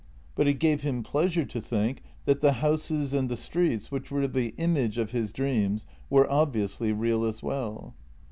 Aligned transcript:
But 0.33 0.47
it 0.47 0.55
gave 0.55 0.81
him 0.81 1.03
pleasure 1.03 1.45
to 1.45 1.61
think 1.61 2.01
that 2.25 2.41
the 2.41 2.53
houses 2.53 3.13
and 3.13 3.29
the 3.29 3.37
streets, 3.37 3.91
which 3.91 4.09
were 4.09 4.27
the 4.27 4.55
image 4.57 4.97
of 4.97 5.11
his 5.11 5.31
dreams, 5.31 5.85
were 6.09 6.27
obviously 6.27 6.91
real 6.91 7.23
as 7.23 7.43
well. 7.43 7.93